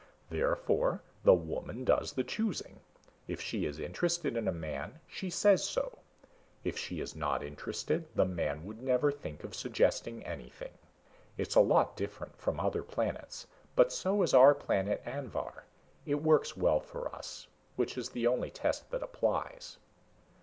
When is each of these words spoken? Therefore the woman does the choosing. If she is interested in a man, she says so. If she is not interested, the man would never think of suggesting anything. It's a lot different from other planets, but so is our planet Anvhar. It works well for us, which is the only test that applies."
Therefore 0.31 1.03
the 1.23 1.35
woman 1.35 1.83
does 1.85 2.13
the 2.13 2.23
choosing. 2.23 2.79
If 3.27 3.39
she 3.39 3.65
is 3.67 3.79
interested 3.79 4.35
in 4.35 4.47
a 4.47 4.51
man, 4.51 4.99
she 5.07 5.29
says 5.29 5.63
so. 5.63 5.99
If 6.63 6.75
she 6.75 6.99
is 7.01 7.15
not 7.15 7.43
interested, 7.43 8.07
the 8.15 8.25
man 8.25 8.65
would 8.65 8.81
never 8.81 9.11
think 9.11 9.43
of 9.43 9.53
suggesting 9.53 10.25
anything. 10.25 10.71
It's 11.37 11.53
a 11.53 11.59
lot 11.61 11.95
different 11.95 12.35
from 12.35 12.59
other 12.59 12.81
planets, 12.81 13.45
but 13.75 13.91
so 13.93 14.23
is 14.23 14.33
our 14.33 14.55
planet 14.55 15.03
Anvhar. 15.05 15.65
It 16.07 16.23
works 16.23 16.57
well 16.57 16.79
for 16.79 17.13
us, 17.13 17.45
which 17.75 17.95
is 17.95 18.09
the 18.09 18.25
only 18.25 18.49
test 18.49 18.89
that 18.89 19.03
applies." 19.03 19.77